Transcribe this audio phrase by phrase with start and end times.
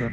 [0.00, 0.12] Los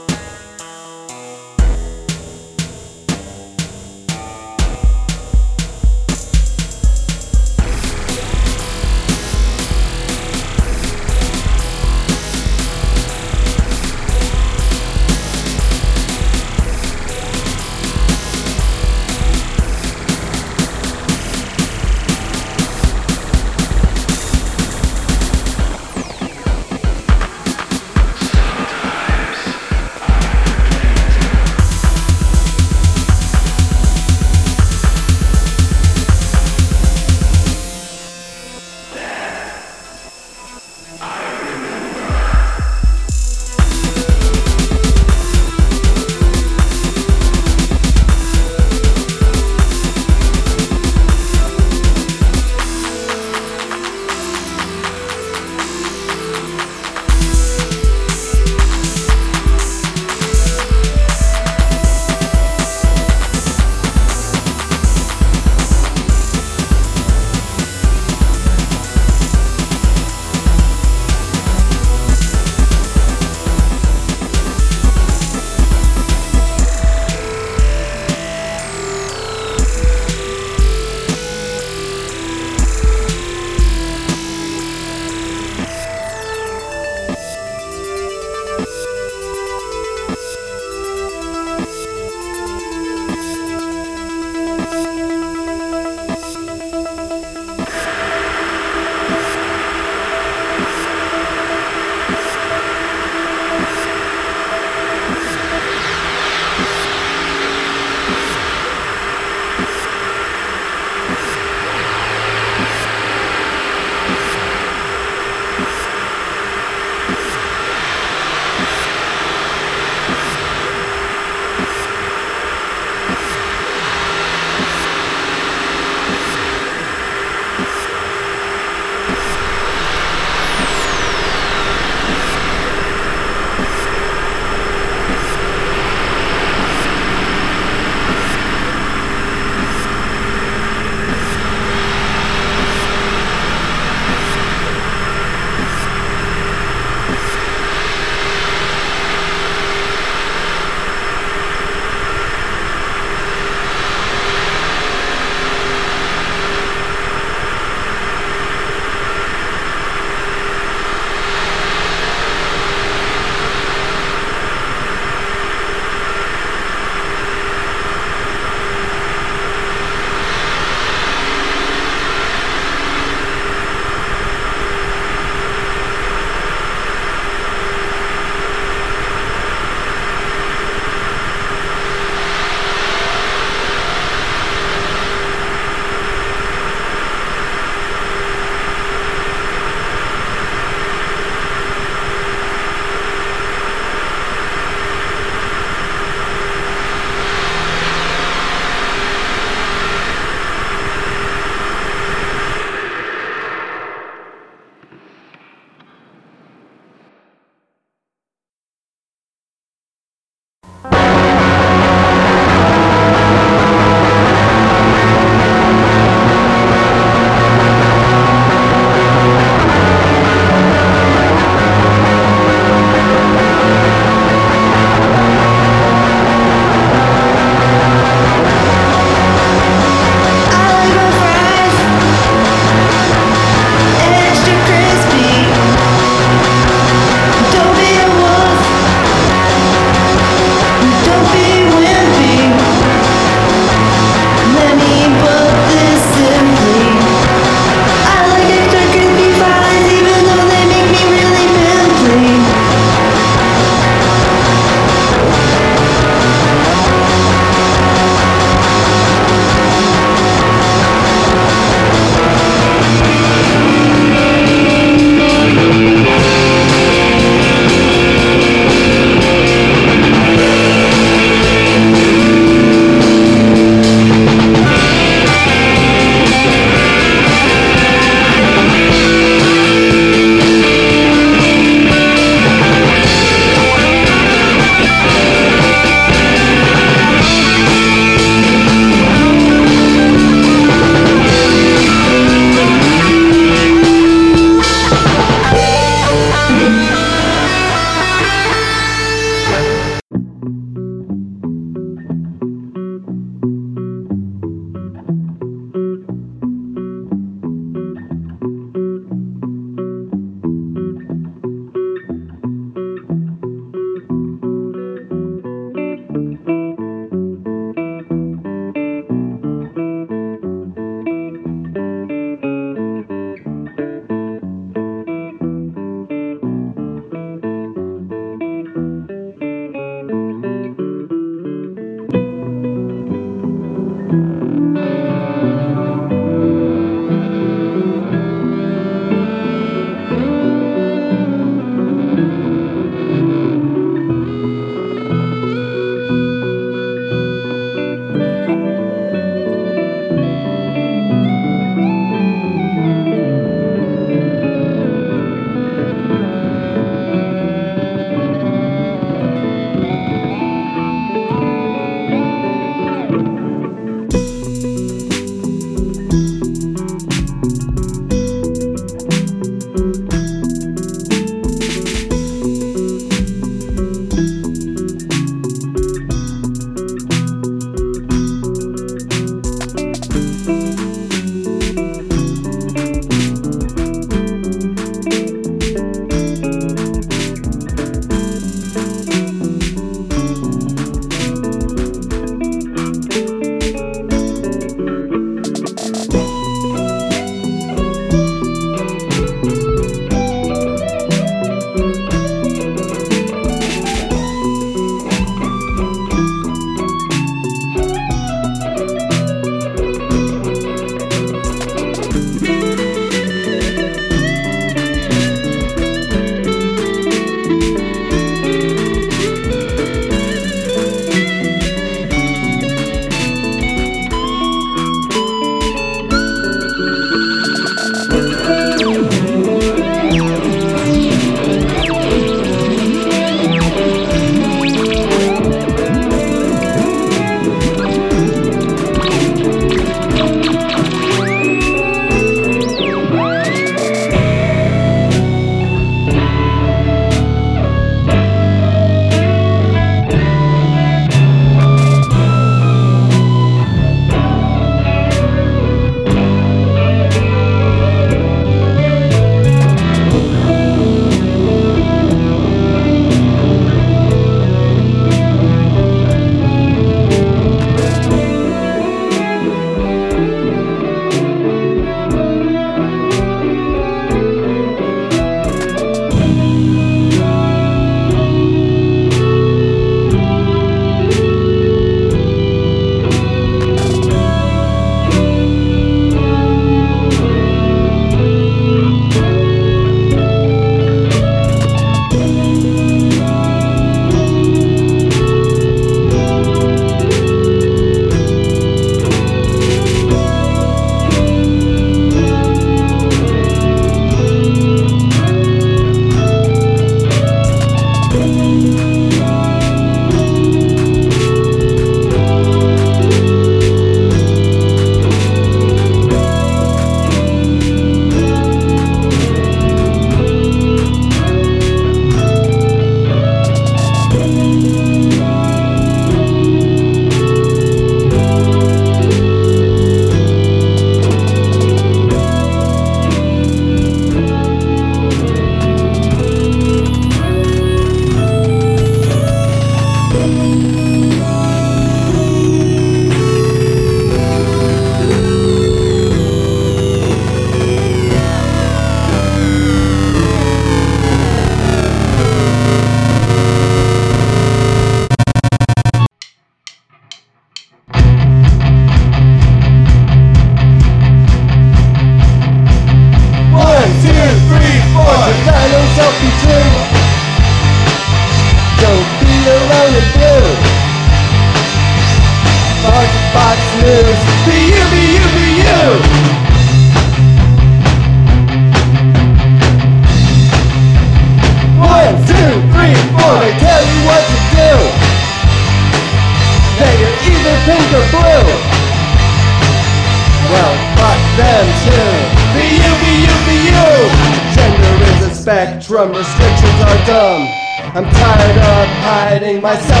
[599.59, 600.00] myself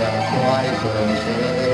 [0.00, 1.69] Quay.